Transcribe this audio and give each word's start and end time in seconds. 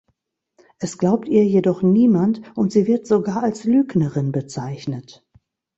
Es 0.79 0.97
glaubt 0.97 1.27
ihr 1.29 1.45
jedoch 1.45 1.83
niemand 1.83 2.41
und 2.57 2.71
sie 2.71 2.87
wird 2.87 3.05
sogar 3.05 3.43
als 3.43 3.65
Lügnerin 3.65 4.31
bezeichnet. 4.31 5.23